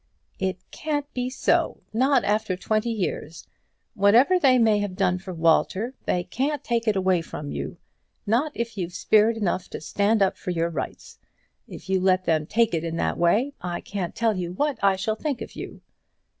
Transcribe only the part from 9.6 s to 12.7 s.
to stand up for your rights. If you let them